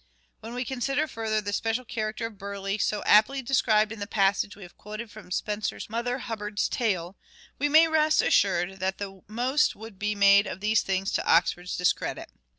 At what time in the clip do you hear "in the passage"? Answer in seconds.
3.91-4.55